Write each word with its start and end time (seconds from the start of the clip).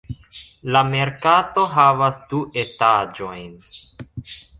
La 0.75 0.79
merkato 0.93 1.65
havas 1.73 2.17
du 2.31 2.39
etaĝojn. 2.63 3.53